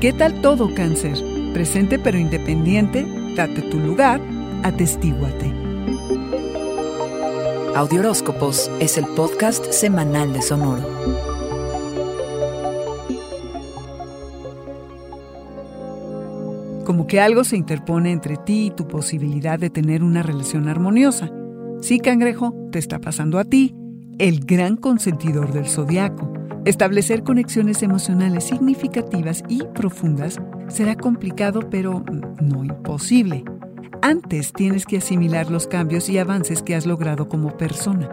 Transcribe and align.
¿Qué 0.00 0.12
tal 0.12 0.42
todo 0.42 0.74
cáncer? 0.74 1.16
Presente 1.54 1.98
pero 1.98 2.18
independiente, 2.18 3.06
date 3.34 3.62
tu 3.62 3.78
lugar, 3.78 4.20
atestíguate. 4.62 5.50
Audioróscopos 7.74 8.70
es 8.78 8.98
el 8.98 9.06
podcast 9.06 9.64
semanal 9.72 10.34
de 10.34 10.42
Sonoro. 10.42 10.82
Como 16.84 17.06
que 17.06 17.18
algo 17.18 17.42
se 17.44 17.56
interpone 17.56 18.12
entre 18.12 18.36
ti 18.36 18.66
y 18.66 18.70
tu 18.72 18.86
posibilidad 18.86 19.58
de 19.58 19.70
tener 19.70 20.04
una 20.04 20.22
relación 20.22 20.68
armoniosa. 20.68 21.30
Sí, 21.80 22.00
cangrejo, 22.00 22.54
te 22.70 22.78
está 22.78 22.98
pasando 22.98 23.38
a 23.38 23.44
ti, 23.44 23.74
el 24.18 24.44
gran 24.44 24.76
consentidor 24.76 25.54
del 25.54 25.66
zodiaco. 25.66 26.45
Establecer 26.66 27.22
conexiones 27.22 27.84
emocionales 27.84 28.42
significativas 28.42 29.44
y 29.48 29.62
profundas 29.72 30.40
será 30.66 30.96
complicado, 30.96 31.60
pero 31.70 32.04
no 32.40 32.64
imposible. 32.64 33.44
Antes 34.02 34.52
tienes 34.52 34.84
que 34.84 34.96
asimilar 34.96 35.48
los 35.48 35.68
cambios 35.68 36.08
y 36.08 36.18
avances 36.18 36.64
que 36.64 36.74
has 36.74 36.84
logrado 36.84 37.28
como 37.28 37.56
persona. 37.56 38.10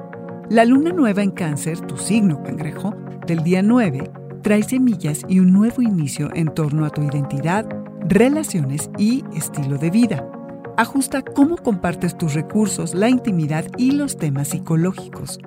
La 0.51 0.65
luna 0.65 0.91
nueva 0.91 1.23
en 1.23 1.31
cáncer, 1.31 1.81
tu 1.81 1.97
signo 1.97 2.43
cangrejo, 2.43 2.93
del 3.25 3.43
día 3.43 3.63
9, 3.63 4.11
trae 4.43 4.61
semillas 4.61 5.23
y 5.27 5.39
un 5.39 5.51
nuevo 5.51 5.81
inicio 5.81 6.29
en 6.35 6.53
torno 6.53 6.85
a 6.85 6.91
tu 6.91 7.01
identidad, 7.01 7.67
relaciones 8.07 8.91
y 8.99 9.23
estilo 9.35 9.79
de 9.79 9.89
vida. 9.89 10.29
Ajusta 10.77 11.23
cómo 11.23 11.57
compartes 11.57 12.15
tus 12.19 12.35
recursos, 12.35 12.93
la 12.93 13.09
intimidad 13.09 13.65
y 13.79 13.93
los 13.93 14.15
temas 14.15 14.49
psicológicos. 14.49 15.39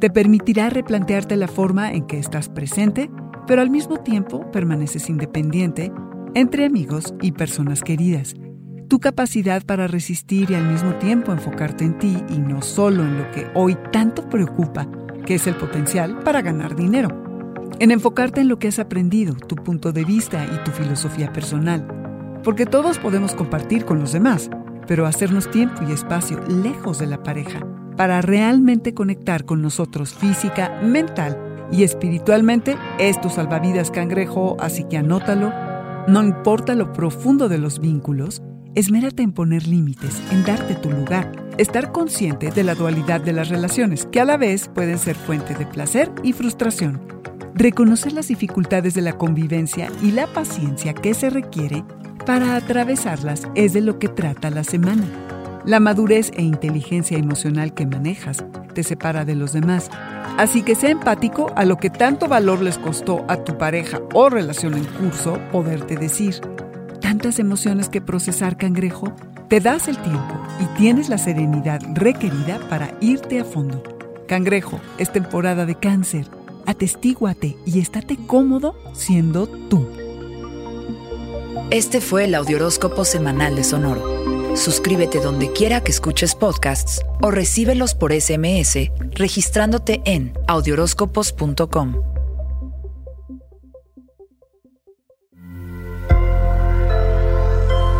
Te 0.00 0.10
permitirá 0.10 0.68
replantearte 0.68 1.36
la 1.36 1.48
forma 1.48 1.90
en 1.90 2.06
que 2.06 2.18
estás 2.18 2.50
presente, 2.50 3.10
pero 3.46 3.62
al 3.62 3.70
mismo 3.70 3.96
tiempo 3.96 4.50
permaneces 4.50 5.08
independiente 5.08 5.90
entre 6.34 6.66
amigos 6.66 7.14
y 7.22 7.32
personas 7.32 7.82
queridas. 7.82 8.34
Tu 8.88 9.00
capacidad 9.00 9.64
para 9.64 9.86
resistir 9.86 10.50
y 10.50 10.54
al 10.54 10.70
mismo 10.70 10.94
tiempo 10.96 11.32
enfocarte 11.32 11.84
en 11.84 11.98
ti 11.98 12.22
y 12.28 12.38
no 12.38 12.60
solo 12.60 13.04
en 13.04 13.18
lo 13.18 13.30
que 13.30 13.46
hoy 13.54 13.74
tanto 13.90 14.28
preocupa, 14.28 14.86
que 15.24 15.36
es 15.36 15.46
el 15.46 15.56
potencial 15.56 16.18
para 16.18 16.42
ganar 16.42 16.76
dinero. 16.76 17.08
En 17.78 17.90
enfocarte 17.90 18.42
en 18.42 18.48
lo 18.48 18.58
que 18.58 18.68
has 18.68 18.78
aprendido, 18.78 19.34
tu 19.34 19.56
punto 19.56 19.92
de 19.92 20.04
vista 20.04 20.44
y 20.44 20.62
tu 20.62 20.72
filosofía 20.72 21.32
personal. 21.32 21.86
Porque 22.44 22.66
todos 22.66 22.98
podemos 22.98 23.34
compartir 23.34 23.86
con 23.86 23.98
los 23.98 24.12
demás, 24.12 24.50
pero 24.86 25.06
hacernos 25.06 25.50
tiempo 25.50 25.82
y 25.88 25.92
espacio 25.92 26.38
lejos 26.48 26.98
de 26.98 27.06
la 27.06 27.22
pareja 27.22 27.66
para 27.96 28.22
realmente 28.22 28.94
conectar 28.94 29.44
con 29.44 29.62
nosotros 29.62 30.14
física, 30.14 30.80
mental 30.82 31.38
y 31.72 31.82
espiritualmente 31.82 32.76
es 32.98 33.20
tu 33.20 33.30
salvavidas 33.30 33.90
cangrejo, 33.90 34.56
así 34.60 34.84
que 34.84 34.98
anótalo. 34.98 35.52
No 36.06 36.22
importa 36.22 36.74
lo 36.74 36.92
profundo 36.92 37.48
de 37.48 37.58
los 37.58 37.80
vínculos, 37.80 38.42
esmérate 38.74 39.22
en 39.22 39.32
poner 39.32 39.66
límites, 39.66 40.22
en 40.30 40.44
darte 40.44 40.74
tu 40.76 40.90
lugar, 40.90 41.32
estar 41.58 41.90
consciente 41.90 42.50
de 42.50 42.62
la 42.62 42.74
dualidad 42.74 43.20
de 43.20 43.32
las 43.32 43.48
relaciones, 43.48 44.06
que 44.06 44.20
a 44.20 44.24
la 44.24 44.36
vez 44.36 44.68
pueden 44.68 44.98
ser 44.98 45.16
fuente 45.16 45.54
de 45.54 45.66
placer 45.66 46.12
y 46.22 46.32
frustración. 46.32 47.00
Reconocer 47.54 48.12
las 48.12 48.28
dificultades 48.28 48.94
de 48.94 49.00
la 49.00 49.16
convivencia 49.16 49.90
y 50.02 50.12
la 50.12 50.26
paciencia 50.26 50.92
que 50.92 51.14
se 51.14 51.30
requiere 51.30 51.84
para 52.26 52.56
atravesarlas 52.56 53.48
es 53.54 53.72
de 53.72 53.80
lo 53.80 53.98
que 53.98 54.08
trata 54.08 54.50
la 54.50 54.62
semana. 54.62 55.04
La 55.66 55.80
madurez 55.80 56.30
e 56.36 56.42
inteligencia 56.42 57.18
emocional 57.18 57.74
que 57.74 57.86
manejas 57.86 58.44
te 58.72 58.84
separa 58.84 59.24
de 59.24 59.34
los 59.34 59.52
demás. 59.52 59.90
Así 60.38 60.62
que 60.62 60.76
sea 60.76 60.90
empático 60.90 61.50
a 61.56 61.64
lo 61.64 61.76
que 61.76 61.90
tanto 61.90 62.28
valor 62.28 62.62
les 62.62 62.78
costó 62.78 63.24
a 63.26 63.38
tu 63.38 63.58
pareja 63.58 64.00
o 64.14 64.28
relación 64.28 64.74
en 64.74 64.84
curso 64.84 65.40
poderte 65.50 65.96
decir. 65.96 66.36
Tantas 67.00 67.40
emociones 67.40 67.88
que 67.88 68.00
procesar, 68.00 68.56
cangrejo, 68.56 69.12
te 69.48 69.58
das 69.58 69.88
el 69.88 69.98
tiempo 69.98 70.40
y 70.60 70.78
tienes 70.78 71.08
la 71.08 71.18
serenidad 71.18 71.80
requerida 71.94 72.60
para 72.68 72.94
irte 73.00 73.40
a 73.40 73.44
fondo. 73.44 73.82
Cangrejo, 74.28 74.78
es 74.98 75.10
temporada 75.10 75.66
de 75.66 75.74
cáncer. 75.74 76.28
Atestíguate 76.66 77.56
y 77.66 77.80
estate 77.80 78.16
cómodo 78.28 78.76
siendo 78.92 79.48
tú. 79.48 79.84
Este 81.70 82.00
fue 82.00 82.26
el 82.26 82.36
Audioróscopo 82.36 83.04
Semanal 83.04 83.56
de 83.56 83.64
Sonoro. 83.64 84.35
Suscríbete 84.56 85.20
donde 85.20 85.52
quiera 85.52 85.82
que 85.82 85.92
escuches 85.92 86.34
podcasts 86.34 87.02
o 87.20 87.30
recíbelos 87.30 87.94
por 87.94 88.18
SMS 88.18 88.90
registrándote 89.12 90.00
en 90.06 90.32
audioróscopos.com. 90.48 92.02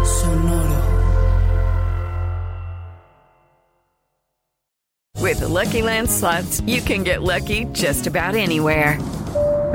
Sonoro. 0.02 0.82
With 5.20 5.40
the 5.40 5.48
Lucky 5.48 5.82
Land 5.82 6.08
slots, 6.08 6.62
you 6.62 6.80
can 6.80 7.04
get 7.04 7.22
lucky 7.22 7.66
just 7.74 8.06
about 8.06 8.34
anywhere. 8.34 8.98